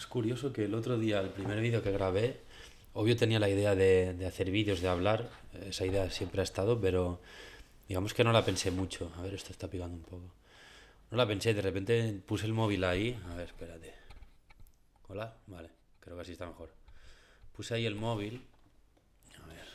[0.00, 2.40] es curioso que el otro día, el primer vídeo que grabé,
[2.94, 5.28] obvio tenía la idea de, de hacer vídeos, de hablar,
[5.66, 7.20] esa idea siempre ha estado, pero
[7.86, 9.12] digamos que no la pensé mucho.
[9.18, 10.34] A ver, esto está picando un poco.
[11.10, 13.20] No la pensé, de repente puse el móvil ahí.
[13.30, 13.92] A ver, espérate.
[15.08, 15.68] Hola, vale,
[16.00, 16.72] creo que así está mejor.
[17.54, 18.42] Puse ahí el móvil.
[19.44, 19.66] A ver.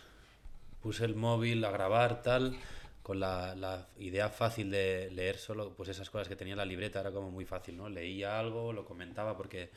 [0.81, 2.57] Puse el móvil a grabar, tal
[3.05, 6.65] con la, la, idea fácil de leer solo pues esas cosas que tenía en la
[6.65, 7.87] libreta era como muy fácil, ¿no?
[7.87, 9.69] Leía algo, lo comentaba porque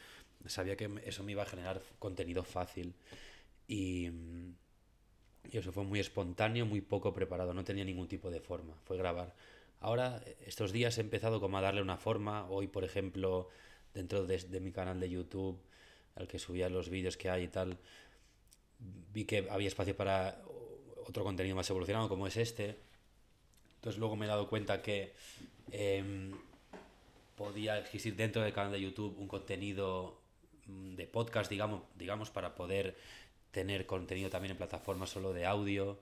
[0.46, 2.94] sabía que eso me iba a generar contenido fácil
[3.67, 4.08] y,
[5.50, 8.96] y eso fue muy espontáneo, muy poco preparado, no tenía ningún tipo de forma, fue
[8.96, 9.35] grabar.
[9.81, 13.48] Ahora, estos días he empezado como a darle una forma, hoy por ejemplo,
[13.95, 15.61] dentro de, de mi canal de YouTube,
[16.17, 17.79] al que subía los vídeos que hay y tal,
[19.12, 20.43] vi que había espacio para
[21.07, 22.76] otro contenido más evolucionado como es este,
[23.76, 25.14] entonces luego me he dado cuenta que
[25.70, 26.32] eh,
[27.36, 30.20] podía existir dentro del canal de YouTube un contenido
[30.68, 32.97] de podcast, digamos, digamos, para poder
[33.50, 36.01] tener contenido también en plataformas solo de audio.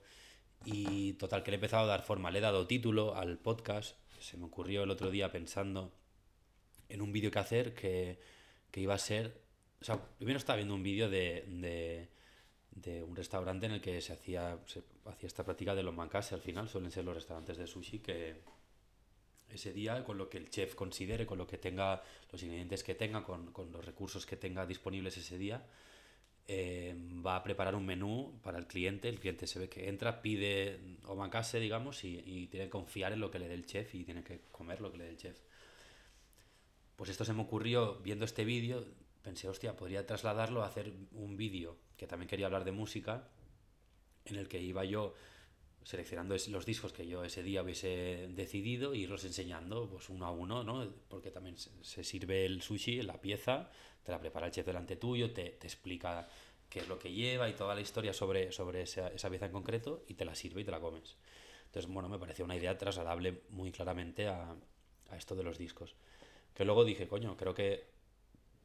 [0.65, 2.31] Y total, que le he empezado a dar forma.
[2.31, 3.97] Le he dado título al podcast.
[4.21, 5.93] Se me ocurrió el otro día pensando
[6.89, 8.21] en un vídeo que hacer que,
[8.71, 9.41] que iba a ser...
[9.81, 12.09] O sea, primero estaba viendo un vídeo de, de
[12.77, 16.35] de un restaurante en el que se hacía, se hacía esta práctica de los mancase
[16.35, 18.43] al final, suelen ser los restaurantes de sushi que
[19.51, 22.95] ese día, con lo que el chef considere, con lo que tenga, los ingredientes que
[22.95, 25.67] tenga, con, con los recursos que tenga disponibles ese día,
[26.49, 26.95] eh,
[27.25, 29.09] va a preparar un menú para el cliente.
[29.09, 33.21] El cliente se ve que entra, pide omakase, digamos, y, y tiene que confiar en
[33.21, 35.17] lo que le dé el chef y tiene que comer lo que le dé el
[35.17, 35.39] chef.
[36.97, 38.85] Pues esto se me ocurrió viendo este vídeo,
[39.23, 43.29] pensé, hostia, podría trasladarlo a hacer un vídeo, que también quería hablar de música,
[44.25, 45.15] en el que iba yo
[45.87, 50.33] seleccionando los discos que yo ese día hubiese decidido e irlos enseñando pues uno a
[50.33, 50.85] uno, ¿no?
[51.07, 53.71] Porque también se, sirve el sushi, la pieza,
[54.03, 56.29] te la prepara el chef delante tuyo, te, te explica
[56.69, 59.53] qué es lo que lleva y toda la historia sobre, sobre esa, esa, pieza en
[59.53, 61.17] concreto y te la sirve y te la comes.
[61.67, 64.57] Entonces, bueno, me pareció una idea trasladable muy claramente a,
[65.11, 65.95] a esto de los discos.
[66.53, 67.85] Que luego dije, coño, creo que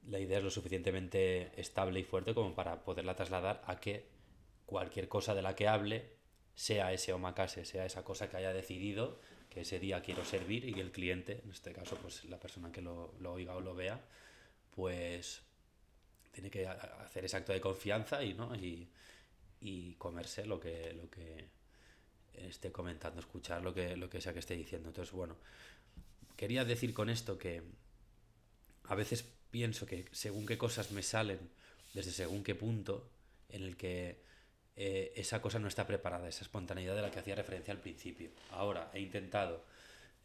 [0.07, 4.07] la idea es lo suficientemente estable y fuerte como para poderla trasladar a que
[4.66, 6.21] cualquier cosa de la que hable
[6.61, 10.75] sea ese omakase, sea esa cosa que haya decidido que ese día quiero servir y
[10.75, 13.73] que el cliente, en este caso pues la persona que lo, lo oiga o lo
[13.73, 13.99] vea,
[14.75, 15.41] pues
[16.31, 18.55] tiene que hacer ese acto de confianza y, ¿no?
[18.55, 18.88] y,
[19.59, 21.49] y comerse lo que, lo que
[22.33, 24.89] esté comentando, escuchar lo que, lo que sea que esté diciendo.
[24.89, 25.38] Entonces, bueno,
[26.38, 27.63] quería decir con esto que
[28.83, 31.39] a veces pienso que según qué cosas me salen,
[31.95, 33.09] desde según qué punto,
[33.49, 34.29] en el que
[34.76, 38.30] eh, esa cosa no está preparada, esa espontaneidad de la que hacía referencia al principio.
[38.52, 39.64] Ahora he intentado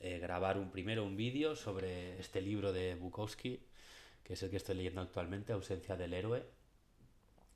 [0.01, 3.61] eh, grabar un primero un vídeo sobre este libro de Bukowski,
[4.23, 6.45] que es el que estoy leyendo actualmente, Ausencia del héroe,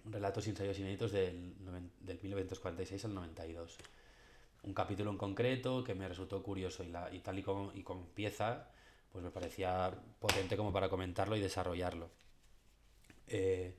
[0.04, 1.54] relatos y ensayos inéditos del,
[2.00, 3.76] del 1946 al 92.
[4.62, 7.82] Un capítulo en concreto que me resultó curioso y, la, y tal y como, y
[7.82, 8.68] como empieza,
[9.12, 12.10] pues me parecía potente como para comentarlo y desarrollarlo.
[13.26, 13.74] Eh,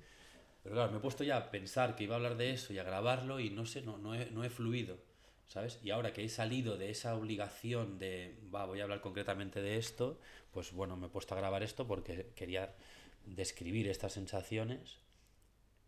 [0.64, 2.80] pero claro, me he puesto ya a pensar que iba a hablar de eso y
[2.80, 4.98] a grabarlo y no sé, no, no, he, no he fluido,
[5.48, 5.80] ¿sabes?
[5.84, 9.78] Y ahora que he salido de esa obligación de, va, voy a hablar concretamente de
[9.78, 10.20] esto,
[10.52, 12.74] pues bueno, me he puesto a grabar esto porque quería
[13.26, 14.98] describir estas sensaciones.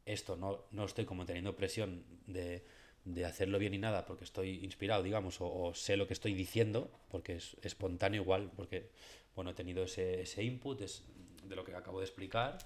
[0.05, 2.65] Esto no, no estoy como teniendo presión de,
[3.05, 6.33] de hacerlo bien y nada porque estoy inspirado, digamos, o, o sé lo que estoy
[6.33, 8.89] diciendo, porque es espontáneo igual, porque
[9.35, 11.03] bueno, he tenido ese, ese input es
[11.43, 12.57] de lo que acabo de explicar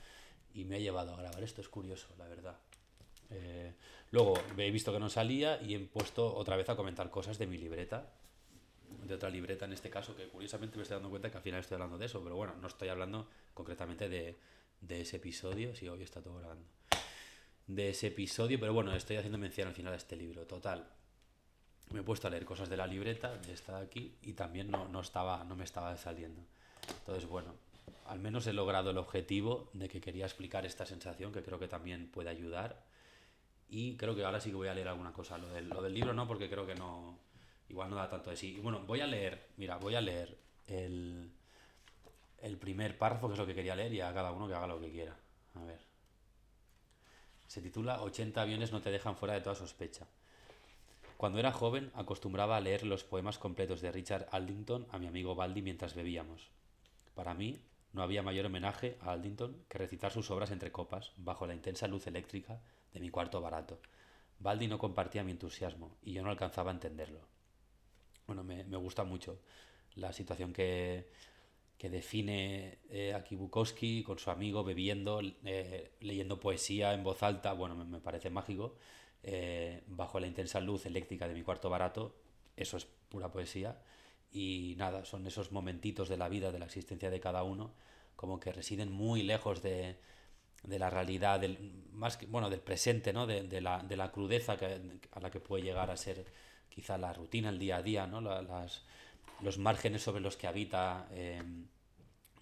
[0.53, 1.43] y me ha llevado a grabar.
[1.43, 2.57] Esto es curioso, la verdad.
[3.29, 3.73] Eh,
[4.11, 7.47] luego he visto que no salía y he puesto otra vez a comentar cosas de
[7.47, 8.09] mi libreta,
[9.05, 11.59] de otra libreta en este caso, que curiosamente me estoy dando cuenta que al final
[11.59, 14.37] estoy hablando de eso, pero bueno, no estoy hablando concretamente de,
[14.81, 16.65] de ese episodio, si hoy está todo grabando.
[17.67, 20.45] De ese episodio, pero bueno, estoy haciendo mención al final a este libro.
[20.45, 20.87] Total,
[21.91, 24.69] me he puesto a leer cosas de la libreta, de esta de aquí, y también
[24.71, 26.41] no, no, estaba, no me estaba saliendo.
[26.99, 27.55] Entonces, bueno,
[28.07, 31.67] al menos he logrado el objetivo de que quería explicar esta sensación, que creo que
[31.67, 32.85] también puede ayudar.
[33.69, 35.37] Y creo que ahora sí que voy a leer alguna cosa.
[35.37, 37.19] Lo del, lo del libro no, porque creo que no.
[37.69, 38.59] Igual no da tanto de sí.
[38.61, 41.29] Bueno, voy a leer, mira, voy a leer el,
[42.37, 44.67] el primer párrafo, que es lo que quería leer, y a cada uno que haga
[44.67, 45.15] lo que quiera.
[45.55, 45.79] A ver.
[47.47, 50.07] Se titula 80 aviones no te dejan fuera de toda sospecha.
[51.17, 55.33] Cuando era joven acostumbraba a leer los poemas completos de Richard Aldington a mi amigo
[55.33, 56.49] Baldi mientras bebíamos.
[57.15, 57.59] Para mí,
[57.97, 61.87] no había mayor homenaje a Aldington que recitar sus obras entre copas, bajo la intensa
[61.87, 62.61] luz eléctrica
[62.93, 63.81] de mi cuarto barato.
[64.39, 67.19] Baldi no compartía mi entusiasmo y yo no alcanzaba a entenderlo.
[68.27, 69.39] Bueno, me, me gusta mucho
[69.95, 71.07] la situación que,
[71.77, 77.53] que define eh, aquí Bukowski con su amigo bebiendo, eh, leyendo poesía en voz alta,
[77.53, 78.75] bueno, me, parece mágico,
[79.23, 82.15] eh, bajo la intensa luz eléctrica de mi cuarto barato,
[82.55, 83.79] eso es pura poesía,
[84.31, 87.73] y nada, son esos momentitos de la vida, de la existencia de cada uno,
[88.15, 89.97] como que residen muy lejos de,
[90.63, 93.27] de la realidad, del, más que, bueno, del presente, ¿no?
[93.27, 96.25] de, de, la, de la crudeza que, a la que puede llegar a ser
[96.69, 98.21] quizá la rutina, el día a día, ¿no?
[98.21, 98.83] las,
[99.41, 101.41] los márgenes sobre los que habita eh,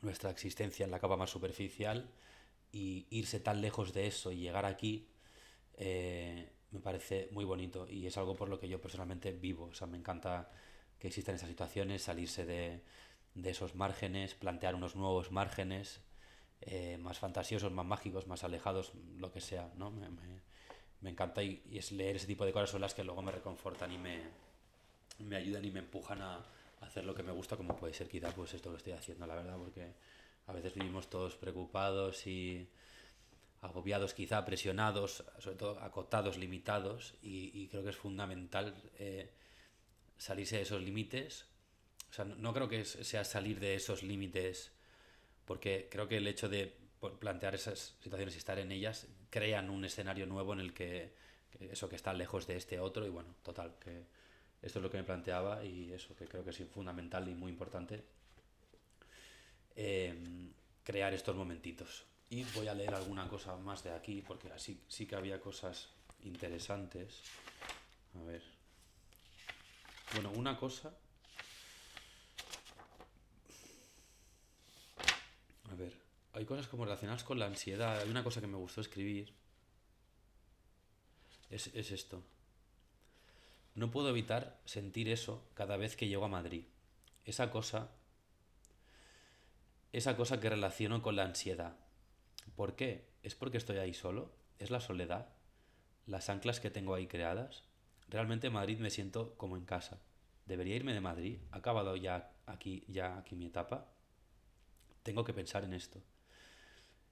[0.01, 2.09] nuestra existencia en la capa más superficial
[2.71, 5.07] y irse tan lejos de eso y llegar aquí
[5.77, 9.65] eh, me parece muy bonito y es algo por lo que yo personalmente vivo.
[9.65, 10.51] O sea, me encanta
[10.99, 12.81] que existan esas situaciones, salirse de,
[13.33, 16.01] de esos márgenes, plantear unos nuevos márgenes
[16.61, 19.91] eh, más fantasiosos, más mágicos, más alejados, lo que sea, ¿no?
[19.91, 20.41] Me, me,
[21.01, 23.31] me encanta y, y, es leer ese tipo de cosas son las que luego me
[23.31, 24.21] reconfortan y me,
[25.19, 26.45] me ayudan y me empujan a,
[26.81, 29.35] hacer lo que me gusta, como puede ser quizá pues esto que estoy haciendo, la
[29.35, 29.93] verdad, porque
[30.47, 32.67] a veces vivimos todos preocupados y
[33.61, 39.31] agobiados, quizá presionados, sobre todo acotados, limitados, y, creo que es fundamental eh,
[40.17, 41.45] salirse de esos límites.
[42.09, 44.71] O sea, no, creo que sea salir de esos límites,
[45.45, 46.75] porque creo que el hecho de
[47.19, 51.13] plantear esas situaciones y estar en ellas crean un escenario nuevo en el que,
[51.51, 54.05] que eso que está lejos de este otro, y bueno, total, que
[54.61, 57.51] esto es lo que me planteaba y eso que creo que es fundamental y muy
[57.51, 58.03] importante.
[59.75, 60.51] Eh,
[60.83, 62.05] crear estos momentitos.
[62.29, 65.89] Y voy a leer alguna cosa más de aquí porque así sí que había cosas
[66.23, 67.21] interesantes.
[68.15, 68.54] A ver.
[70.13, 70.93] Bueno, una cosa.
[75.71, 75.93] A ver,
[76.33, 77.99] hay cosas como relacionadas con la ansiedad.
[77.99, 79.33] Hay una cosa que me gustó escribir.
[81.49, 82.23] Es, es esto.
[83.75, 86.63] No puedo evitar sentir eso cada vez que llego a Madrid.
[87.25, 87.91] Esa cosa,
[89.91, 91.75] esa cosa que relaciono con la ansiedad.
[92.55, 93.09] ¿Por qué?
[93.23, 94.31] ¿Es porque estoy ahí solo?
[94.59, 95.27] ¿Es la soledad?
[96.05, 97.63] ¿Las anclas que tengo ahí creadas?
[98.07, 99.99] Realmente en Madrid me siento como en casa.
[100.45, 101.39] ¿Debería irme de Madrid?
[101.51, 103.91] ¿Ha acabado ya aquí, ya aquí mi etapa?
[105.03, 106.01] Tengo que pensar en esto.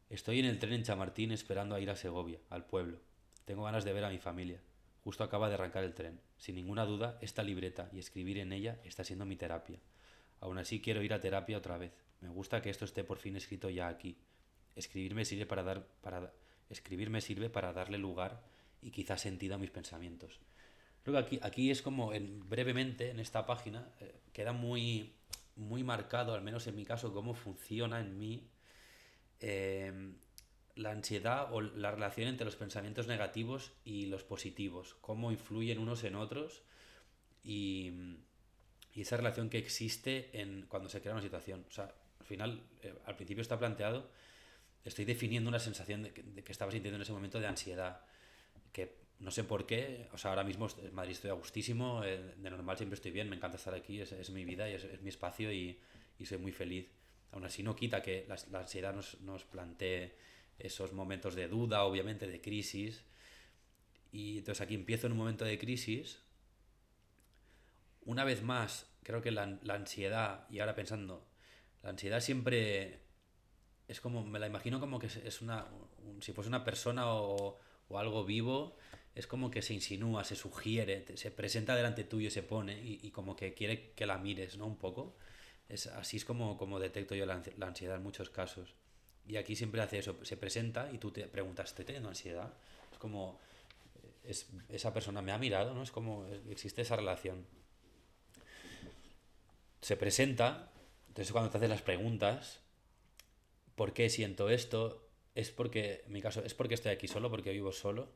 [0.09, 2.99] Estoy en el tren en Chamartín esperando a ir a Segovia, al pueblo.
[3.45, 4.61] Tengo ganas de ver a mi familia.
[5.03, 6.21] Justo acaba de arrancar el tren.
[6.37, 9.79] Sin ninguna duda, esta libreta y escribir en ella está siendo mi terapia.
[10.39, 11.93] Aún así quiero ir a terapia otra vez.
[12.21, 14.17] Me gusta que esto esté por fin escrito ya aquí.
[14.75, 16.33] Escribir me sirve para dar para
[16.69, 18.43] escribir me sirve para darle lugar
[18.81, 20.39] y quizás sentido a mis pensamientos.
[21.03, 25.13] Creo que aquí, aquí es como en, brevemente en esta página eh, queda muy
[25.55, 28.49] muy marcado, al menos en mi caso, cómo funciona en mí
[29.39, 30.13] eh,
[30.75, 36.03] la ansiedad o la relación entre los pensamientos negativos y los positivos, cómo influyen unos
[36.03, 36.63] en otros
[37.43, 37.91] y,
[38.93, 41.65] y esa relación que existe en cuando se crea una situación.
[41.67, 44.09] O sea, al final, eh, al principio está planteado,
[44.83, 48.01] estoy definiendo una sensación de que, de que, estaba sintiendo en ese momento de ansiedad,
[48.71, 52.35] que no sé por qué, o sea, ahora mismo en Madrid estoy a gustísimo, eh,
[52.37, 55.01] de normal siempre estoy bien, me encanta estar aquí, es, es mi vida y es,
[55.01, 55.79] mi espacio y,
[56.19, 56.91] y, soy muy feliz.
[57.31, 60.17] Aún así no quita que la, ansiedad nos, nos plantee
[60.59, 63.05] esos momentos de duda, obviamente, de crisis.
[64.11, 66.21] Y entonces aquí empiezo en un momento de crisis.
[68.05, 71.27] Una vez más, creo que la, la ansiedad, y ahora pensando,
[71.81, 72.99] la ansiedad siempre
[73.87, 75.65] es como, me la imagino como que es una,
[75.99, 78.77] un, si fuese una persona o, o, algo vivo,
[79.15, 82.99] es como que se insinúa, se sugiere, se presenta delante tuyo y se pone y,
[83.03, 84.65] y, como que quiere que la mires, ¿no?
[84.65, 85.15] Un poco.
[85.69, 88.73] Es, así es como, como detecto yo la, la ansiedad en muchos casos.
[89.27, 92.53] Y aquí siempre hace eso, se presenta y tú te preguntas, ¿estoy teniendo ansiedad?
[92.91, 93.39] Es como,
[94.23, 95.83] es, esa persona me ha mirado, ¿no?
[95.83, 97.45] Es como, existe esa relación.
[99.81, 100.71] Se presenta,
[101.07, 102.59] entonces cuando te haces las preguntas,
[103.75, 105.07] ¿por qué siento esto?
[105.35, 108.09] Es porque, mi caso, es porque estoy aquí solo, porque vivo solo.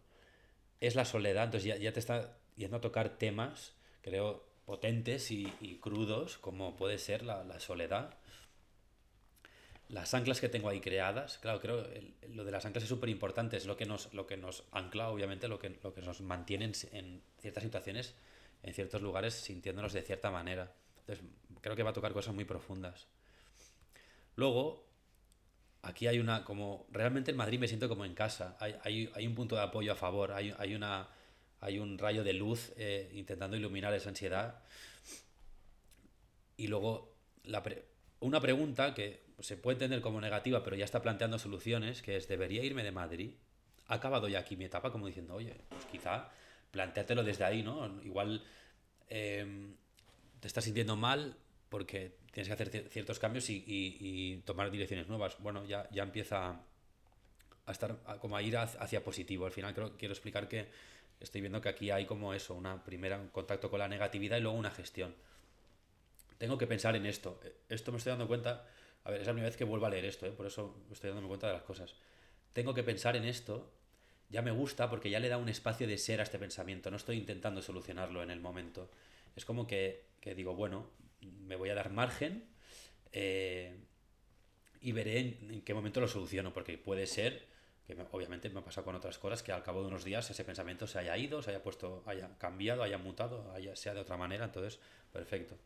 [0.80, 5.52] Es la soledad, entonces ya, ya te está yendo a tocar temas, creo, potentes y,
[5.62, 8.18] y crudos, como puede ser la, la soledad
[9.90, 13.10] las anclas que tengo ahí creadas, claro, creo el, lo de las anclas es súper
[13.10, 16.20] importante, es lo que nos, lo que nos ancla, obviamente, lo que, lo que nos
[16.22, 18.14] mantiene en, en, ciertas situaciones,
[18.64, 20.74] en ciertos lugares, sintiéndonos de cierta manera.
[21.00, 21.26] Entonces,
[21.62, 23.08] creo que va a tocar cosas muy profundas.
[24.36, 24.87] Luego,
[25.88, 29.26] aquí hay una, como, realmente en Madrid me siento como en casa, hay, hay, hay
[29.26, 31.08] un punto de apoyo a favor, hay, hay, una,
[31.62, 34.60] hay un rayo de luz eh, intentando iluminar esa ansiedad.
[36.58, 37.14] Y luego,
[38.20, 42.28] una pregunta que se puede entender como negativa, pero ya está planteando soluciones, que es,
[42.28, 43.32] ¿debería irme de Madrid?
[43.88, 44.92] ¿Ha acabado ya aquí mi etapa?
[44.92, 46.30] Como diciendo, oye, pues quizá
[46.72, 48.02] planteátelo desde ahí, ¿no?
[48.04, 48.44] Igual
[49.10, 49.74] eh,
[50.42, 51.38] te estás sintiendo mal,
[51.70, 55.38] porque tienes que hacer ciertos cambios y, tomar direcciones nuevas.
[55.40, 56.62] Bueno, ya, ya empieza
[57.66, 59.48] a estar como a ir hacia positivo.
[59.48, 60.68] Al final creo, quiero explicar que
[61.20, 64.42] estoy viendo que aquí hay como eso, una primera un contacto con la negatividad y
[64.42, 65.16] luego una gestión.
[66.38, 67.40] Tengo que pensar en esto.
[67.70, 68.68] Esto me estoy dando cuenta,
[69.04, 70.32] a ver, es la primera vez que vuelvo a leer esto, ¿eh?
[70.32, 71.96] por eso estoy dándome cuenta de las cosas.
[72.54, 73.72] Tengo que pensar en esto,
[74.30, 76.98] ya me gusta porque ya le da un espacio de ser a este pensamiento, no
[76.98, 78.92] estoy intentando solucionarlo en el momento.
[79.36, 80.92] Es como que, que digo, bueno,
[81.22, 82.46] me voy a dar margen
[83.12, 83.76] eh,
[84.82, 87.46] y veré en, qué momento lo soluciono, porque puede ser
[87.88, 90.44] que obviamente me ha pasado con otras cosas que al cabo de unos días ese
[90.44, 94.18] pensamiento se haya ido, se haya puesto, haya cambiado, haya mutado, haya, sea de otra
[94.18, 94.80] manera, entonces,
[95.14, 95.58] perfecto.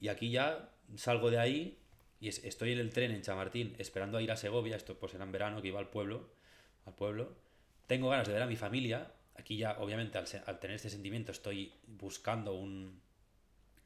[0.00, 1.78] Y aquí ya salgo de ahí
[2.20, 5.24] y estoy en el tren en Chamartín esperando a ir a Segovia, esto pues era
[5.24, 6.30] en verano que iba al pueblo,
[6.86, 7.36] al pueblo.
[7.86, 11.32] Tengo ganas de ver a mi familia, aquí ya obviamente al, al tener este sentimiento
[11.32, 13.00] estoy buscando un,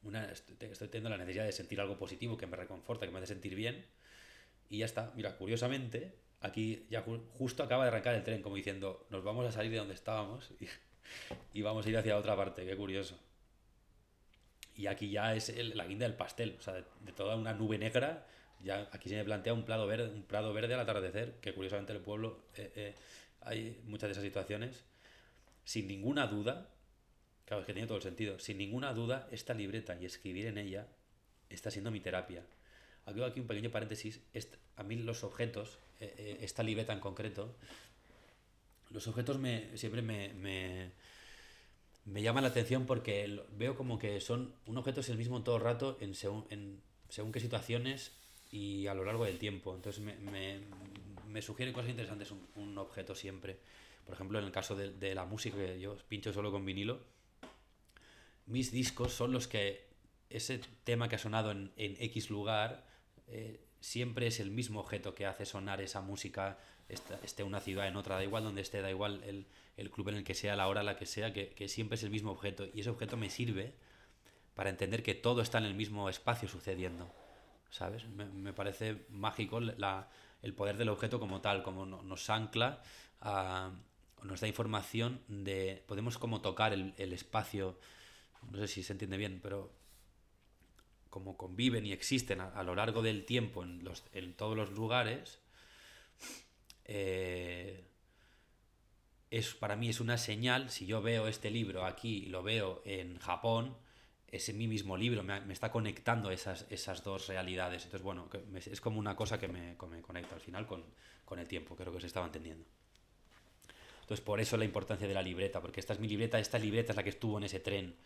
[0.02, 0.56] una, estoy,
[0.88, 3.84] teniendo la necesidad de sentir algo positivo que me reconforta, que me hace sentir bien.
[4.68, 5.12] Y ya está.
[5.16, 7.04] Mira, curiosamente, aquí ya
[7.38, 10.50] justo acaba de arrancar el tren, como diciendo, nos vamos a salir de donde estábamos
[11.52, 12.64] y, vamos a ir hacia otra parte.
[12.64, 13.18] Qué curioso.
[14.76, 18.26] Y aquí ya es la guinda del pastel, o sea, de, toda una nube negra,
[18.60, 21.92] ya aquí se me plantea un prado verde, un prado verde al atardecer, que curiosamente
[21.92, 22.94] en el pueblo eh, eh,
[23.42, 24.84] hay muchas de esas situaciones.
[25.64, 26.70] Sin ninguna duda,
[27.50, 28.38] Claro, es que tiene todo el sentido.
[28.38, 30.86] Sin ninguna duda, esta libreta y escribir en ella
[31.48, 32.44] está siendo mi terapia.
[33.06, 34.20] Hago aquí un pequeño paréntesis.
[34.76, 37.56] A mí los objetos, eh, eh, esta libreta en concreto,
[38.90, 40.92] los objetos me, siempre me, me,
[42.04, 45.56] me llaman la atención porque veo como que son un objeto es el mismo todo
[45.56, 48.12] el rato en según, en según qué situaciones
[48.52, 49.74] y a lo largo del tiempo.
[49.74, 50.60] Entonces me, me,
[51.26, 53.58] me sugiere cosas interesantes un, un, objeto siempre.
[54.04, 57.18] Por ejemplo, en el caso de, de la música, que yo pincho solo con vinilo,
[58.50, 59.88] mis discos son los que
[60.28, 62.84] ese tema que ha sonado en, X lugar
[63.26, 67.96] eh, siempre es el mismo objeto que hace sonar esa música, esté una ciudad en
[67.96, 70.80] otra, da igual donde esté, da igual el, club en el que sea, la hora
[70.80, 72.66] en la que sea, que, siempre es el mismo objeto.
[72.74, 73.72] Y ese objeto me sirve
[74.54, 77.10] para entender que todo está en el mismo espacio sucediendo.
[77.70, 78.04] ¿Sabes?
[78.08, 80.10] Me, parece mágico la,
[80.42, 82.82] el poder del objeto como tal, como nos ancla,
[84.22, 85.82] nos da información de...
[85.86, 87.78] Podemos como tocar el, el espacio
[88.50, 89.72] no sé si se entiende bien, pero
[91.10, 95.40] como conviven y existen a, lo largo del tiempo en, los, en todos los lugares,
[96.84, 97.84] eh,
[99.30, 102.82] es, para mí es una señal, si yo veo este libro aquí y lo veo
[102.84, 103.76] en Japón,
[104.28, 107.84] es en mi mismo libro, me, está conectando esas, esas dos realidades.
[107.84, 110.84] Entonces, bueno, es como una cosa que me, me conecta al final con,
[111.24, 112.64] con, el tiempo, creo que se estaba entendiendo.
[114.02, 116.92] Entonces, por eso la importancia de la libreta, porque esta es mi libreta, esta libreta
[116.92, 117.96] es la que estuvo en ese tren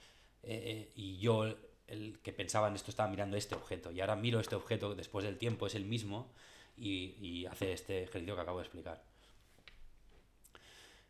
[0.47, 1.45] eh, y yo,
[1.87, 3.91] el que pensaba en esto, estaba mirando este objeto.
[3.91, 6.33] Y ahora miro este objeto después del tiempo, es el mismo,
[6.77, 9.03] y, hace este ejercicio que acabo de explicar.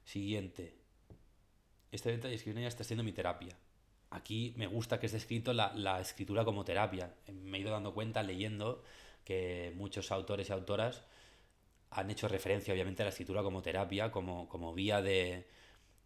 [0.05, 0.75] Siguiente.
[1.91, 3.57] Este detalle escribir ya está siendo mi terapia.
[4.11, 7.15] Aquí me gusta que esté escrito la, escritura como terapia.
[7.33, 8.83] Me he ido dando cuenta leyendo
[9.25, 11.03] que muchos autores y autoras
[11.91, 15.49] han hecho referencia obviamente a la escritura como terapia, como, como vía de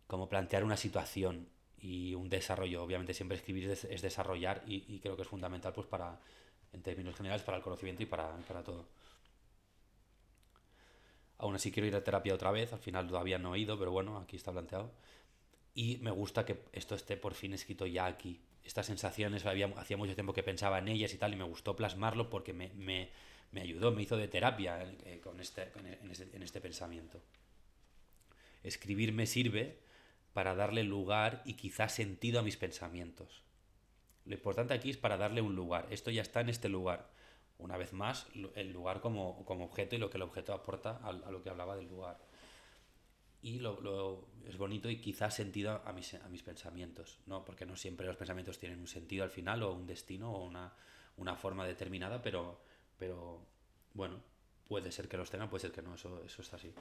[0.07, 1.49] como plantear una situación
[1.81, 2.83] y un desarrollo.
[2.83, 6.19] Obviamente siempre escribir es, desarrollar y, creo que es fundamental pues para,
[6.73, 8.87] en términos generales, para el conocimiento y para, para todo.
[11.39, 13.93] Aún así quiero ir a terapia otra vez, al final todavía no he ido, pero
[13.93, 14.91] bueno, aquí está planteado.
[15.75, 18.41] Y me gusta que esto esté por fin escrito ya aquí.
[18.65, 21.77] Estas sensaciones, había, hacía mucho tiempo que pensaba en ellas y tal, y me gustó
[21.77, 23.11] plasmarlo porque me, me,
[23.53, 25.71] me ayudó, me hizo de terapia eh, con este,
[26.03, 27.23] en, este, en este pensamiento.
[28.65, 29.79] Escribir me sirve
[30.39, 33.43] para darle lugar y quizás sentido a mis pensamientos.
[34.25, 35.89] Lo importante aquí es para darle un lugar.
[35.91, 37.11] Esto ya está en este lugar.
[37.59, 41.43] Una vez más, el lugar como, objeto y lo que el objeto aporta a, lo
[41.43, 42.21] que hablaba del lugar.
[43.43, 47.45] Y lo, es bonito y quizás sentido a mis, a mis pensamientos, ¿no?
[47.45, 50.73] Porque no siempre los pensamientos tienen un sentido al final o un destino o una,
[51.17, 52.61] una forma determinada, pero,
[52.97, 53.45] pero
[53.93, 54.23] bueno,
[54.69, 56.73] puede ser que los tengan, puede ser que no, eso, eso está así.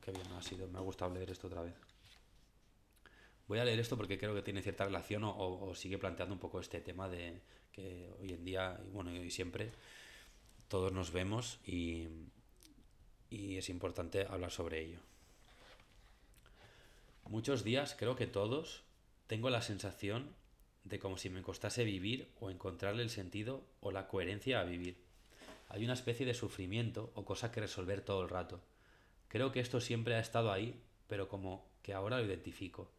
[0.00, 1.74] Qué bien ha sido, me ha gustado leer esto otra vez.
[3.50, 6.60] Voy a leer esto porque creo que tiene cierta relación o, sigue planteando un poco
[6.60, 7.40] este tema de
[7.72, 9.72] que hoy en día, y bueno, y siempre,
[10.68, 12.06] todos nos vemos y,
[13.28, 15.00] y es importante hablar sobre ello.
[17.28, 18.84] Muchos días, creo que todos,
[19.26, 20.32] tengo la sensación
[20.84, 24.96] de como si me costase vivir o encontrarle el sentido o la coherencia a vivir.
[25.70, 28.60] Hay una especie de sufrimiento o cosa que resolver todo el rato.
[29.26, 32.92] Creo que esto siempre ha estado ahí, pero como que ahora lo identifico.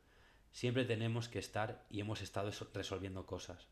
[0.51, 3.67] Siempre tenemos que estar y hemos estado resolviendo cosas.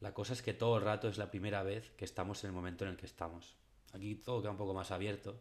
[0.00, 2.54] La cosa es que todo el rato es la primera vez que estamos en el
[2.54, 3.56] momento en el que estamos.
[3.92, 5.40] Aquí todo queda un poco más abierto,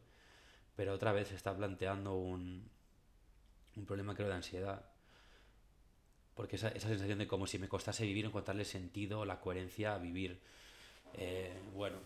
[0.76, 2.70] pero otra vez se está planteando un,
[3.76, 4.86] un problema creo de ansiedad.
[6.36, 9.98] Porque esa, esa sensación de como si me costase vivir, encontrarle sentido, la coherencia a
[9.98, 10.40] vivir.
[11.14, 11.98] Eh, bueno,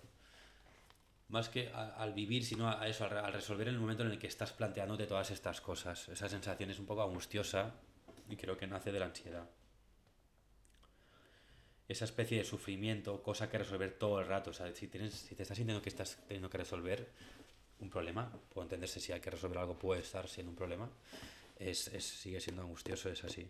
[1.29, 4.27] más que al vivir, sino a, eso, al, resolver en el momento en el que
[4.27, 6.09] estás planteándote todas estas cosas.
[6.09, 7.73] Esa sensación es un poco angustiosa
[8.29, 9.49] y creo que nace de la ansiedad.
[11.87, 14.51] Esa especie de sufrimiento, cosa que resolver todo el rato.
[14.51, 17.09] O sea, si, tienes, si te estás sintiendo que estás teniendo que resolver
[17.79, 20.89] un problema, puedo entenderse si hay que resolver algo, puede estar siendo un problema
[21.59, 23.47] es, sigue siendo angustioso, es así.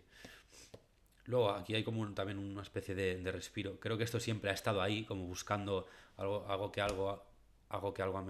[1.26, 3.78] Luego, aquí hay como también una especie de, respiro.
[3.78, 7.22] Creo que esto siempre ha estado ahí, como buscando algo, algo que algo,
[7.68, 8.26] algo que algo, a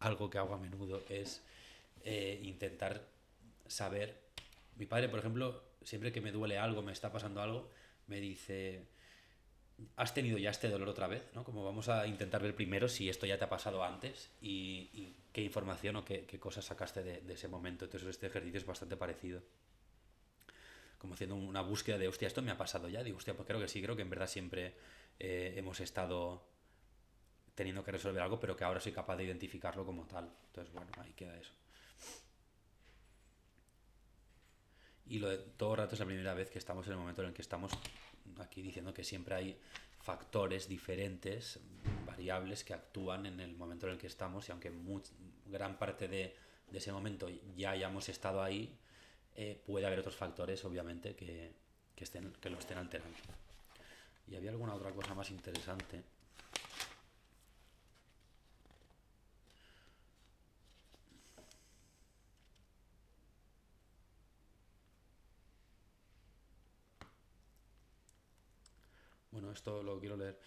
[0.00, 1.42] algo que hago a menudo es
[2.04, 3.04] eh, intentar
[3.66, 4.16] saber.
[4.76, 7.70] Mi padre, por ejemplo, siempre que me duele algo, me está pasando algo,
[8.06, 8.86] me dice,
[9.96, 11.44] has tenido ya este dolor otra vez, ¿no?
[11.44, 15.42] Como vamos a intentar ver primero si esto ya te ha pasado antes y, qué
[15.42, 17.84] información o qué, cosas sacaste de, ese momento.
[17.84, 19.42] Entonces este ejercicio es bastante parecido.
[20.98, 23.02] Como haciendo una búsqueda de, hostia, esto me ha pasado ya.
[23.02, 24.74] Digo, hostia, pues creo que sí, creo que en verdad siempre
[25.18, 26.44] eh, hemos estado
[27.54, 30.30] teniendo que resolver algo, pero que ahora soy capaz de identificarlo como tal.
[30.46, 31.52] Entonces, bueno, ahí queda eso.
[35.10, 37.20] Y lo de todo el rato es la primera vez que estamos en el momento
[37.22, 37.72] en el que estamos
[38.38, 39.58] aquí diciendo que siempre hay
[40.00, 41.58] factores diferentes,
[42.06, 44.72] variables que actúan en el momento en el que estamos y aunque
[45.46, 46.36] gran parte de,
[46.72, 48.78] ese momento ya hayamos estado ahí,
[49.34, 51.54] eh, puede haber otros factores obviamente que,
[51.96, 53.18] estén, que lo estén alterando.
[54.28, 56.04] Y había alguna otra cosa más interesante.
[69.52, 70.38] Esto lo quiero leer.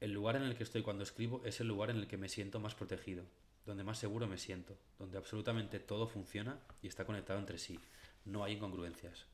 [0.00, 2.28] El lugar en el que estoy cuando escribo es el lugar en el que me
[2.28, 3.24] siento más protegido,
[3.66, 7.78] donde más seguro me siento, donde absolutamente todo funciona y está conectado entre sí.
[8.24, 9.26] No hay incongruencias.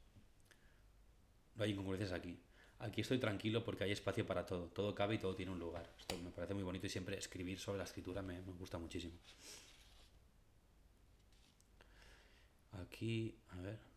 [1.57, 2.39] No hay incongruencias aquí.
[2.79, 4.67] Aquí estoy tranquilo porque hay espacio para todo.
[4.67, 5.89] Todo cabe y todo tiene un lugar.
[5.99, 9.15] Esto me parece muy bonito y siempre escribir sobre la escritura me, me gusta muchísimo.
[12.73, 13.94] Aquí, a ver.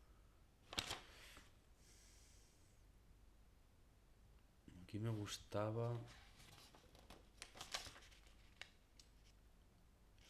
[4.88, 6.00] Aquí me gustaba...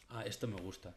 [0.09, 0.95] Ah, esto me gusta.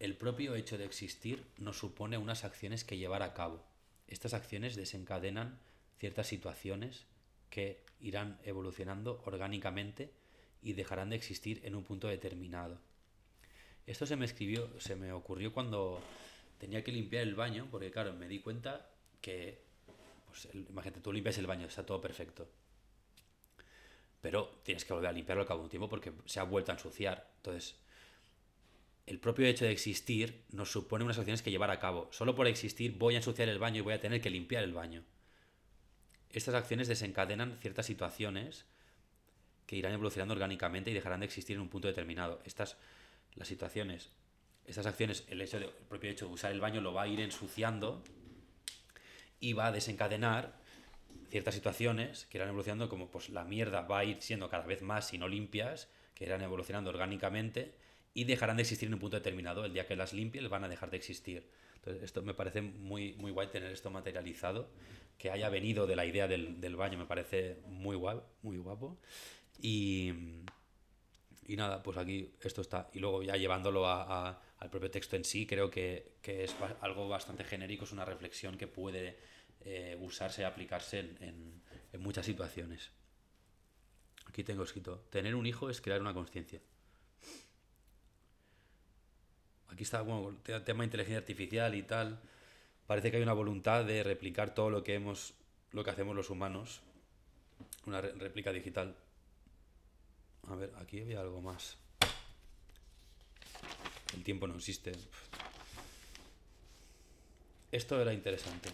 [0.00, 3.64] El propio hecho de existir nos supone unas acciones que llevar a cabo.
[4.08, 5.60] Estas acciones desencadenan
[6.00, 7.06] ciertas situaciones
[7.48, 10.12] que irán evolucionando orgánicamente
[10.60, 12.80] y dejarán de existir en un punto determinado.
[13.86, 16.02] Esto se me escribió, se me ocurrió cuando
[16.58, 19.62] tenía que limpiar el baño, porque claro, me di cuenta que,
[20.26, 22.48] pues, imagínate, tú limpias el baño, está todo perfecto
[24.20, 26.72] pero tienes que volver a limpiarlo al cabo de un tiempo porque se ha vuelto
[26.72, 27.30] a ensuciar.
[27.36, 27.76] Entonces,
[29.06, 32.08] el propio hecho de existir nos supone unas acciones que llevar a cabo.
[32.12, 34.72] Solo por existir voy a ensuciar el baño y voy a tener que limpiar el
[34.72, 35.02] baño.
[36.30, 38.66] Estas acciones desencadenan ciertas situaciones
[39.66, 42.40] que irán evolucionando orgánicamente y dejarán de existir en un punto determinado.
[42.44, 42.76] Estas,
[43.34, 44.10] las situaciones,
[44.64, 47.08] estas acciones, el, hecho de, el propio hecho de usar el baño lo va a
[47.08, 48.04] ir ensuciando
[49.40, 50.59] y va a desencadenar
[51.30, 54.82] ciertas situaciones que irán evolucionando, como pues la mierda va a ir siendo cada vez
[54.82, 57.74] más si no limpias, que irán evolucionando orgánicamente
[58.12, 59.64] y dejarán de existir en un punto determinado.
[59.64, 61.48] El día que las limpies van a dejar de existir.
[61.76, 64.68] Entonces, esto me parece muy, muy guay tener esto materializado,
[65.16, 68.98] que haya venido de la idea del, del baño, me parece muy guapo, muy guapo.
[69.62, 70.12] Y,
[71.46, 72.90] y nada, pues aquí esto está.
[72.92, 77.08] Y luego ya llevándolo a, al propio texto en sí, creo que, que es algo
[77.08, 79.16] bastante genérico, es una reflexión que puede
[79.64, 82.90] eh, usarse aplicarse en, en, muchas situaciones.
[84.26, 86.60] Aquí tengo escrito, tener un hijo es crear una conciencia.
[89.68, 92.20] Aquí está, bueno, el tema de inteligencia artificial y tal.
[92.86, 95.34] Parece que hay una voluntad de replicar todo lo que hemos,
[95.72, 96.80] lo que hacemos los humanos.
[97.86, 98.96] Una réplica digital.
[100.48, 101.76] A ver, aquí había algo más.
[104.14, 104.92] El tiempo no existe.
[107.70, 108.70] Esto era interesante.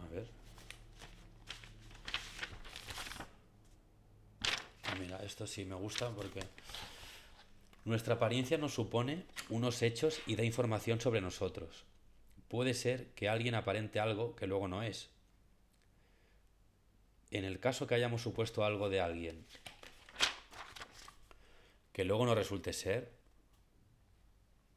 [0.00, 0.28] A ver.
[4.84, 6.40] Ah, mira, esto sí me gusta porque
[7.84, 11.84] nuestra apariencia nos supone unos hechos y da información sobre nosotros.
[12.48, 15.10] Puede ser que alguien aparente algo que luego no es.
[17.30, 19.44] En el caso que hayamos supuesto algo de alguien
[21.92, 23.10] que luego no resulte ser,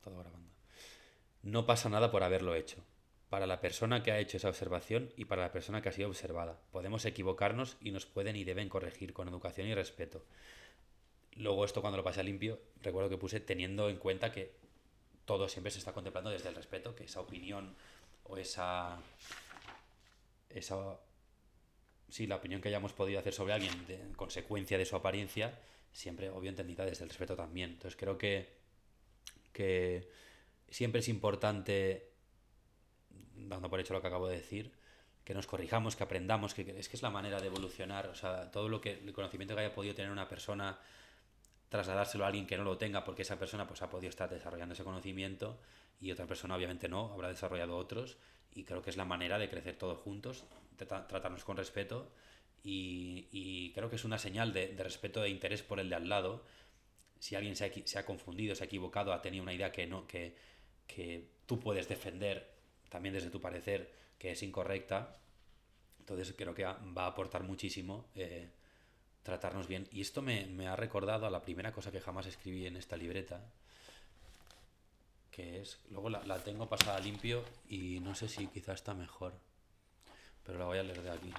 [0.03, 0.23] todo
[1.43, 2.83] no pasa nada por haberlo hecho
[3.29, 6.09] para la persona que ha hecho esa observación y para la persona que ha sido
[6.09, 6.59] observada.
[6.71, 10.25] Podemos equivocarnos y nos pueden y deben corregir con educación y respeto.
[11.35, 14.55] Luego esto cuando lo pasé a limpio, recuerdo que puse teniendo en cuenta que
[15.25, 17.75] todo siempre se está contemplando desde el respeto, que esa opinión
[18.23, 18.99] o esa
[20.49, 20.99] esa
[22.09, 25.59] sí, la opinión que hayamos podido hacer sobre alguien en consecuencia de su apariencia,
[25.91, 27.71] siempre obvio entendida desde el respeto también.
[27.71, 28.57] Entonces creo que
[29.53, 30.09] que
[30.69, 32.08] siempre es importante
[33.35, 34.71] dando por hecho lo que acabo de decir,
[35.23, 38.51] que nos corrijamos, que aprendamos, que, es que es la manera de evolucionar, o sea,
[38.51, 40.79] todo lo que el conocimiento que haya podido tener una persona
[41.69, 44.73] trasladárselo a alguien que no lo tenga porque esa persona pues ha podido estar desarrollando
[44.73, 45.59] ese conocimiento
[46.01, 48.17] y otra persona obviamente no, habrá desarrollado otros
[48.55, 50.45] y creo que es la manera de crecer todos juntos,
[50.77, 52.11] tratarnos con respeto
[52.63, 56.43] y, creo que es una señal de, respeto e interés por el de al lado.
[57.19, 59.87] Si alguien se ha, se ha, confundido, se ha equivocado, ha tenido una idea que,
[59.87, 60.35] no, que,
[60.87, 62.58] que tú puedes defender
[62.89, 65.15] también desde tu parecer que es incorrecta,
[65.99, 68.49] entonces creo que va a aportar muchísimo eh,
[69.23, 69.87] tratarnos bien.
[69.91, 73.41] Y esto me, ha recordado a la primera cosa que jamás escribí en esta libreta,
[75.31, 79.33] que es, luego la, la tengo pasada limpio y no sé si quizá está mejor,
[80.45, 81.33] pero la voy a leer de aquí.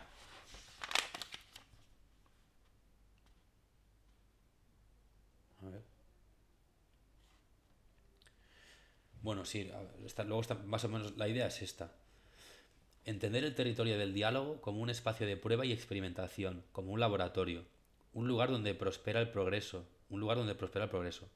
[5.63, 5.90] A ver.
[9.23, 9.71] Bueno, sí,
[10.25, 11.93] luego está, más o menos la idea es esta.
[13.05, 17.65] Entender el territorio del diálogo como un espacio de prueba y experimentación, como un laboratorio,
[18.13, 21.29] un lugar donde prospera el progreso, un lugar donde prospera el progreso,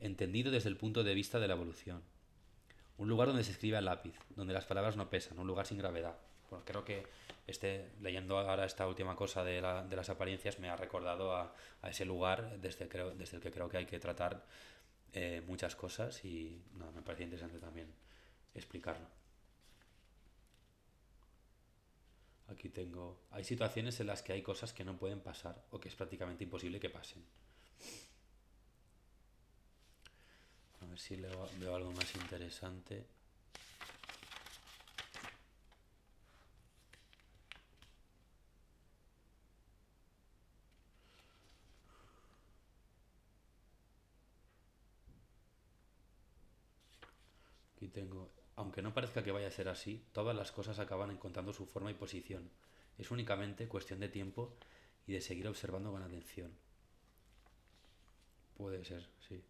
[0.00, 2.02] entendido desde el punto de vista de la evolución.
[2.96, 5.78] Un lugar donde se escribe a lápiz, donde las palabras no pesan, un lugar sin
[5.78, 6.16] gravedad.
[6.48, 7.04] Pues creo que
[7.46, 11.52] este, leyendo ahora esta última cosa de, las apariencias me ha recordado a,
[11.88, 14.44] ese lugar desde, creo, desde el que creo que hay que tratar
[15.14, 16.60] eh, muchas cosas y
[16.94, 17.88] me parece interesante también
[18.52, 19.06] explicarlo.
[22.48, 23.20] Aquí tengo...
[23.30, 26.44] Hay situaciones en las que hay cosas que no pueden pasar o que es prácticamente
[26.44, 27.24] imposible que pasen.
[30.80, 33.06] A ver si veo algo más interesante.
[47.76, 48.32] Aquí tengo,
[48.64, 51.90] aunque no parezca que vaya a ser así, todas las cosas acaban encontrando su forma
[51.90, 52.48] y posición.
[52.96, 54.56] Es únicamente cuestión de tiempo
[55.06, 56.50] y de seguir observando con atención.
[58.56, 59.44] Puede ser, sí.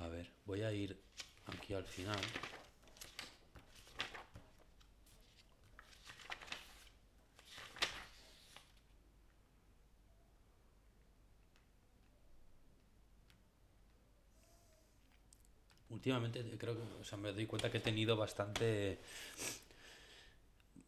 [0.00, 0.96] A ver, voy a ir
[1.46, 2.20] aquí al final.
[15.98, 19.00] Últimamente creo que o sea, me doy cuenta que he tenido bastante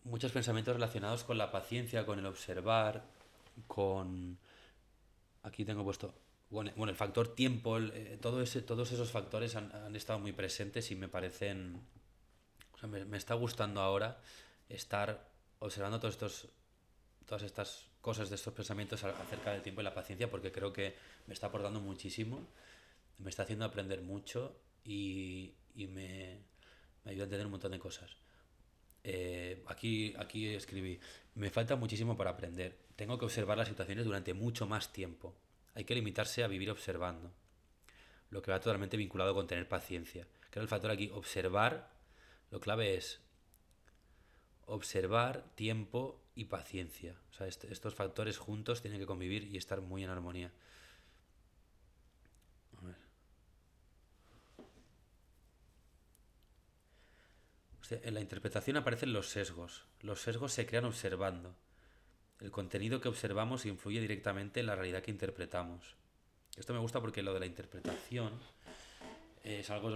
[0.05, 3.05] muchos pensamientos relacionados con la paciencia, con el observar,
[3.67, 4.39] con
[5.43, 6.15] aquí tengo puesto
[6.51, 10.97] bueno, el factor tiempo, eh, todo ese, todos esos factores han, estado muy presentes y
[10.97, 11.81] me parecen
[12.75, 14.21] o sea, me, me, está gustando ahora
[14.69, 16.49] estar observando todos estos
[17.27, 20.97] todas estas cosas de estos pensamientos acerca del tiempo y la paciencia porque creo que
[21.27, 22.47] me está aportando muchísimo
[23.19, 26.39] me está haciendo aprender mucho y, me,
[27.05, 28.17] ayuda a entender un montón de cosas.
[29.03, 31.01] Eh, aquí, aquí escribí,
[31.35, 32.77] me falta muchísimo para aprender.
[32.97, 35.35] Tengo que observar las situaciones durante mucho más tiempo.
[35.75, 37.33] Hay que limitarse a vivir observando.
[38.31, 40.27] Lo que va totalmente vinculado con tener paciencia.
[40.51, 41.91] Creo el factor aquí, observar,
[42.51, 43.21] lo clave es
[44.67, 47.17] observar, tiempo y paciencia.
[47.31, 50.53] O sea, estos factores juntos tienen que convivir y estar muy en armonía.
[57.91, 59.85] En la interpretación aparecen los sesgos.
[60.03, 61.57] Los sesgos se crean observando.
[62.41, 65.97] El contenido que observamos influye directamente en la realidad que interpretamos.
[66.57, 68.33] Esto me gusta porque lo de la interpretación
[69.43, 69.91] es algo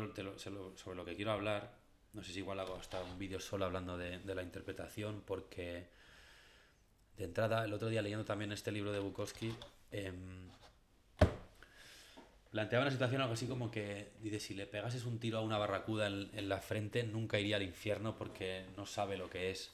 [0.77, 1.73] sobre lo que quiero hablar.
[2.13, 5.89] No sé si igual hago hasta un vídeo solo hablando de, la interpretación porque
[7.17, 9.55] de entrada, el otro día leyendo también este libro de Bukowski,
[9.93, 10.51] em,
[12.55, 15.59] planteaba una situación algo así como que, dice, si le pegases un tiro a una
[15.59, 19.73] barracuda en, la frente, nunca iría al infierno porque no sabe lo que es.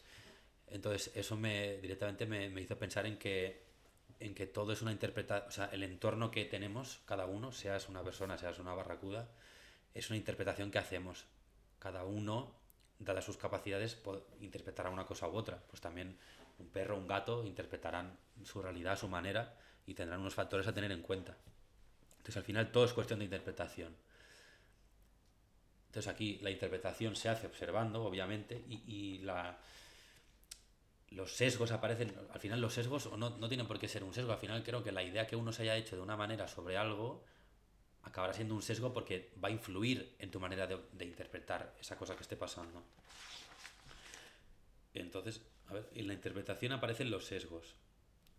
[0.67, 3.67] Entonces, eso me directamente me, hizo pensar en que,
[4.19, 7.87] en que todo es una interpretación, o sea, el entorno que tenemos, cada uno, seas
[7.91, 9.29] una persona, seas una barracuda,
[9.93, 11.27] es una interpretación que hacemos.
[11.79, 12.57] Cada uno,
[12.99, 14.01] dadas sus capacidades,
[14.41, 15.63] interpretará una cosa u otra.
[15.69, 16.17] Pues también
[16.59, 20.93] un perro, un gato interpretarán su realidad su manera y tendrán unos factores a tener
[20.93, 21.37] en cuenta.
[22.31, 23.93] Entonces al final todo es cuestión de interpretación.
[25.89, 29.59] Entonces aquí la interpretación se hace observando, obviamente, y, y la,
[31.09, 34.31] los sesgos aparecen, al final los sesgos no, no tienen por qué ser un sesgo,
[34.31, 36.77] al final creo que la idea que uno se haya hecho de una manera sobre
[36.77, 37.25] algo
[38.05, 42.15] acabará siendo un sesgo porque va a influir en tu manera de, interpretar esa cosa
[42.15, 42.81] que esté pasando.
[44.95, 47.75] Entonces, a ver, en la interpretación aparecen los sesgos.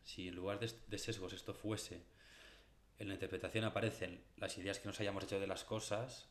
[0.06, 2.02] Si en lugar de sesgos esto fuese,
[3.02, 6.30] en la interpretación aparecen las ideas que nos hayamos hecho de las cosas,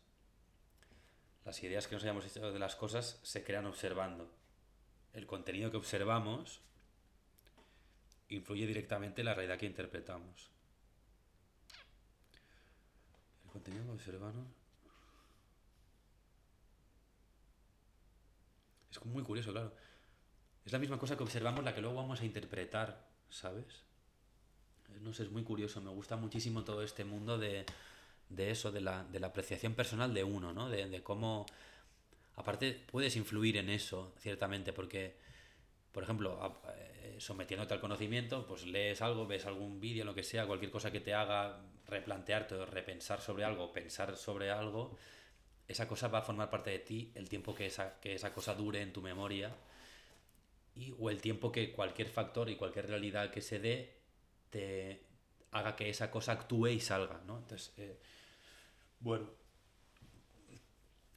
[1.45, 4.31] las ideas que nos hayamos hecho de las cosas se crean observando
[5.13, 6.61] el contenido que observamos
[8.29, 10.49] influye directamente en la realidad que interpretamos.
[13.45, 14.47] El contenido que observamos...
[18.93, 19.75] Es muy curioso, claro.
[20.65, 23.90] Es la misma cosa que observamos la que luego vamos a interpretar, ¿sabes?
[25.03, 25.81] No sé, es muy curioso.
[25.81, 27.65] Me gusta muchísimo todo este mundo de,
[28.29, 30.69] de eso, de la, de la apreciación personal de uno, ¿no?
[30.69, 31.47] De, de cómo
[32.41, 35.15] Aparte, puedes influir en eso, ciertamente, porque,
[35.93, 40.47] por ejemplo, eh, sometiéndote al conocimiento, pues lees algo, ves algún vídeo, lo que sea,
[40.47, 44.97] cualquier cosa que te haga replantearte o repensar sobre algo, pensar sobre algo,
[45.69, 48.55] esa cosa va a formar parte de ti el tiempo que esa, que esa cosa
[48.55, 49.55] dure en tu memoria
[50.75, 54.00] y, o el tiempo que cualquier factor y cualquier realidad que se dé
[54.51, 55.07] te
[55.53, 57.39] haga que esa cosa actúe y salga, ¿no?
[57.39, 57.99] Entonces, eh,
[59.01, 59.31] bueno,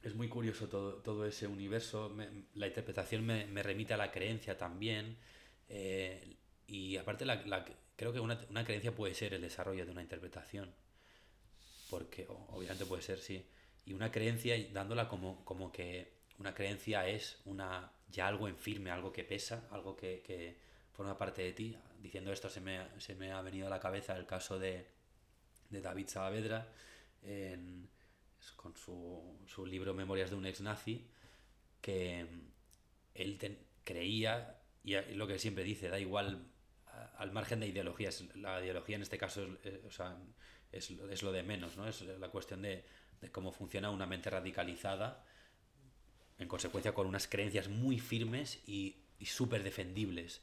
[0.02, 2.14] es muy curioso todo, todo ese universo.
[2.54, 5.16] la interpretación me, me, remite a la creencia también.
[5.68, 7.64] Eh, y aparte, la, la,
[7.96, 10.74] creo que una, una, creencia puede ser el desarrollo de una interpretación.
[11.90, 13.46] Porque obviamente puede ser, sí.
[13.86, 18.90] Y una creencia, dándola como, como que una creencia es una ya algo en firme,
[18.90, 20.58] algo que pesa, algo que, que
[20.94, 21.76] forma parte de ti.
[22.00, 24.86] Diciendo esto se me, se me ha venido a la cabeza el caso de,
[25.70, 26.68] de David Saavedra
[27.22, 27.88] en
[28.56, 31.06] con su, su libro Memorias de un ex nazi,
[31.80, 32.26] que
[33.14, 36.50] él creía, y lo que siempre dice, da igual
[37.16, 40.16] al margen de ideologías, la ideología en este caso es, eh, o sea,
[40.70, 41.88] es, es, lo de menos, ¿no?
[41.88, 42.84] es la cuestión de,
[43.20, 45.24] de cómo funciona una mente radicalizada,
[46.38, 50.42] en consecuencia con unas creencias muy firmes y, y súper defendibles.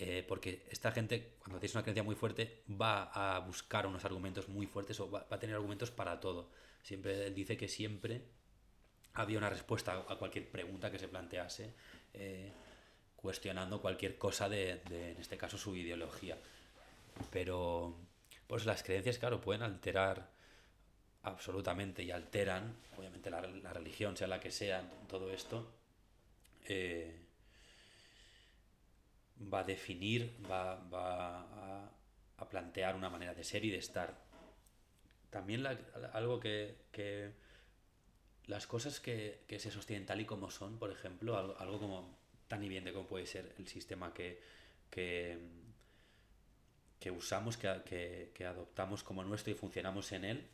[0.00, 4.48] Eh, porque esta gente, cuando tienes una creencia muy fuerte, va a buscar unos argumentos
[4.48, 6.50] muy fuertes o va, va, a tener argumentos para todo.
[6.84, 8.22] Siempre dice que siempre
[9.14, 11.74] había una respuesta a cualquier pregunta que se plantease,
[12.14, 12.52] eh,
[13.16, 16.38] cuestionando cualquier cosa de, de, en este caso, su ideología.
[17.32, 17.96] Pero,
[18.46, 20.30] pues las creencias, claro, pueden alterar
[21.24, 25.72] absolutamente y alteran, obviamente la, la religión, sea la que sea, todo esto.
[26.66, 27.27] Eh,
[29.52, 31.90] va a definir, va, va a,
[32.36, 34.14] a, plantear una manera de ser y de estar.
[35.30, 35.78] También la,
[36.12, 37.32] algo que, que,
[38.46, 42.18] las cosas que, que, se sostienen tal y como son, por ejemplo, algo, algo como
[42.48, 44.40] tan de como puede ser el sistema que,
[44.90, 45.38] que,
[46.98, 50.48] que usamos, que, que, que adoptamos como nuestro y funcionamos en él,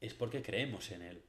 [0.00, 1.22] es porque creemos en él.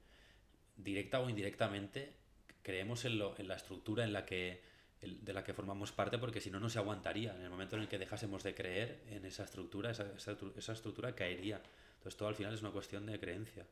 [0.77, 2.13] Directa o indirectamente,
[2.61, 4.61] creemos en, lo, en la estructura en la que
[5.01, 7.35] de la que formamos parte porque si no, no se aguantaría.
[7.35, 11.13] En el momento en el que dejásemos de creer en esa estructura, esa, esa, estructura
[11.15, 11.61] caería.
[11.97, 13.65] Entonces todo al final es una cuestión de creencia.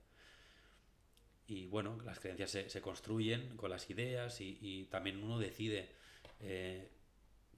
[1.47, 5.89] Y bueno, las creencias se, se construyen con las ideas y, y también uno decide
[6.39, 6.89] eh,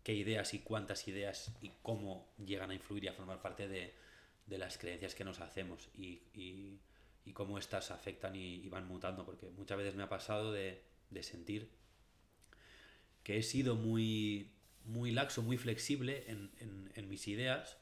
[0.04, 3.94] qué ideas y cuántas ideas y cómo llegan a influir y a formar parte de,
[4.46, 6.80] de las creencias que nos hacemos y, y,
[7.26, 9.26] y cómo éstas afectan y, y, van mutando.
[9.26, 11.70] Porque muchas veces me ha pasado de, de sentir
[13.26, 14.52] que he sido muy,
[14.86, 17.78] muy laxo, muy flexible en, en, en mis ideas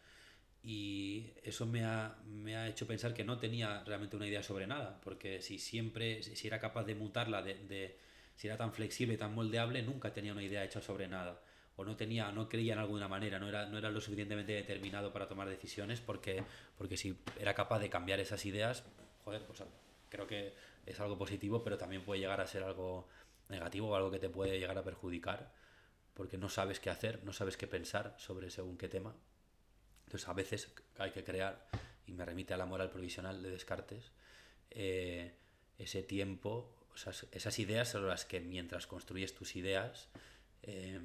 [0.64, 4.66] y eso me ha, me ha, hecho pensar que no tenía realmente una idea sobre
[4.66, 7.98] nada, porque si siempre, si era capaz de mutarla, de, de,
[8.38, 11.42] si era tan flexible, tan moldeable, nunca tenía una idea hecha sobre nada.
[11.76, 15.12] O no tenía, no creía en alguna manera, no era, no era lo suficientemente determinado
[15.12, 16.44] para tomar decisiones, porque,
[16.78, 18.86] porque si era capaz de cambiar esas ideas,
[19.26, 19.62] joder, pues
[20.08, 20.54] creo que
[20.86, 23.10] es algo positivo, pero también puede llegar a ser algo
[23.50, 25.54] negativo o algo que te puede llegar a perjudicar
[26.14, 29.16] porque no sabes qué hacer, no sabes qué pensar sobre según qué tema.
[30.06, 31.68] Entonces a veces hay que crear,
[32.06, 34.12] y me remite a la moral provisional de Descartes,
[34.70, 35.34] eh,
[35.78, 40.10] ese tiempo, esas, esas, ideas son las que mientras construyes tus ideas,
[40.62, 41.00] eh,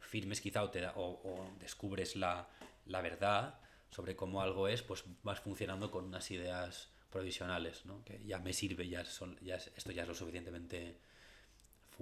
[0.00, 2.48] firmes quizá o, te da, o, descubres la,
[2.86, 3.58] la, verdad
[3.90, 8.04] sobre cómo algo es, pues vas funcionando con unas ideas provisionales, ¿no?
[8.04, 10.98] que ya me sirve, ya, son, ya es, esto ya es lo suficientemente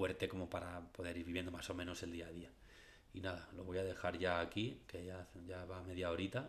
[0.01, 2.51] fuerte como para poder ir viviendo más o menos el día a día.
[3.13, 6.49] Y nada, lo voy a dejar ya aquí, que ya, ya va media horita.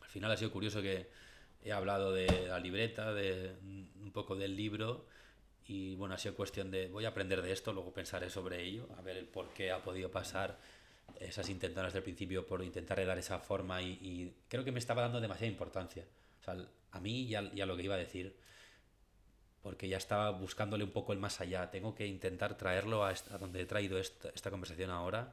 [0.00, 1.08] Al final ha sido curioso que
[1.64, 5.04] he hablado de la libreta, de un poco del libro
[5.66, 8.86] y bueno, ha sido cuestión de, voy a aprender de esto, luego pensaré sobre ello,
[8.96, 10.56] a ver el por qué ha podido pasar
[11.18, 15.20] esas intentonas del principio por intentar dar esa forma y, creo que me estaba dando
[15.20, 16.06] demasiada importancia.
[16.92, 18.36] A mí ya, ya lo que iba a decir,
[19.64, 21.70] porque ya estaba buscándole un poco el más allá.
[21.70, 25.32] Tengo que intentar traerlo a, donde he traído esta, esta, conversación ahora,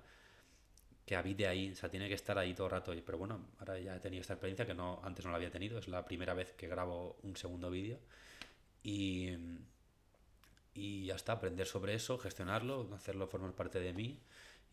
[1.05, 2.93] que habite ahí, o sea, tiene que estar ahí todo el rato.
[3.05, 5.77] Pero bueno, ahora ya he tenido esta experiencia que no antes no la había tenido,
[5.77, 7.99] es la primera vez que grabo un segundo vídeo.
[8.83, 9.35] Y,
[10.73, 14.17] y ya está, aprender sobre eso, gestionarlo, hacerlo formar parte de mí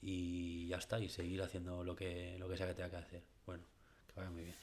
[0.01, 3.23] y ya está, y seguir haciendo lo que, lo que sea que tenga que hacer.
[3.45, 3.65] Bueno,
[4.07, 4.57] que vaya muy bien.